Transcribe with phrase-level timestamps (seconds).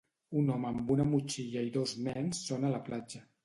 [0.39, 3.27] Un home amb una motxilla i dos nens són a la platja.